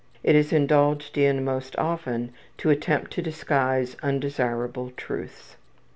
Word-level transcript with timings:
It 0.23 0.35
is 0.35 0.51
indulged 0.51 1.15
in 1.15 1.45
most 1.45 1.75
often 1.77 2.33
in 2.57 2.63
an 2.67 2.69
attempt 2.71 3.11
to 3.11 3.21
disguise 3.21 3.95
undesirable 4.01 4.89
truths. 4.97 5.57